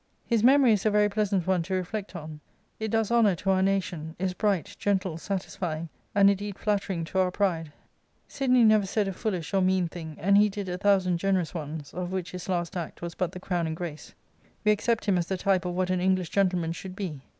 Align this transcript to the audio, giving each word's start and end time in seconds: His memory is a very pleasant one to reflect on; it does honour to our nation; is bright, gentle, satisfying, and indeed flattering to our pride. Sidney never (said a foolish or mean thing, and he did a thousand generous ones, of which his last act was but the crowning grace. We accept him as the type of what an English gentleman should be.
His 0.25 0.43
memory 0.43 0.73
is 0.73 0.83
a 0.83 0.89
very 0.89 1.09
pleasant 1.09 1.45
one 1.45 1.61
to 1.61 1.75
reflect 1.75 2.15
on; 2.15 2.39
it 2.79 2.89
does 2.89 3.11
honour 3.11 3.35
to 3.35 3.51
our 3.51 3.61
nation; 3.61 4.15
is 4.17 4.33
bright, 4.33 4.75
gentle, 4.79 5.19
satisfying, 5.19 5.89
and 6.15 6.27
indeed 6.27 6.57
flattering 6.57 7.03
to 7.05 7.19
our 7.19 7.29
pride. 7.29 7.71
Sidney 8.27 8.63
never 8.63 8.87
(said 8.87 9.07
a 9.07 9.13
foolish 9.13 9.53
or 9.53 9.61
mean 9.61 9.87
thing, 9.87 10.17
and 10.19 10.39
he 10.39 10.49
did 10.49 10.69
a 10.69 10.79
thousand 10.79 11.19
generous 11.19 11.53
ones, 11.53 11.93
of 11.93 12.11
which 12.11 12.31
his 12.31 12.49
last 12.49 12.75
act 12.75 13.03
was 13.03 13.13
but 13.13 13.31
the 13.31 13.39
crowning 13.39 13.75
grace. 13.75 14.15
We 14.65 14.71
accept 14.71 15.05
him 15.05 15.19
as 15.19 15.27
the 15.27 15.37
type 15.37 15.65
of 15.65 15.75
what 15.75 15.91
an 15.91 16.01
English 16.01 16.29
gentleman 16.29 16.71
should 16.71 16.95
be. 16.95 17.21